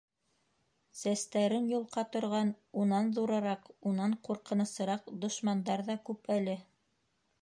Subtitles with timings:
[1.01, 2.49] Сәстәрен йолҡа торған
[2.85, 6.57] унан ҙурыраҡ, унан ҡурҡынысыраҡ дошмандар ҙа күп әле.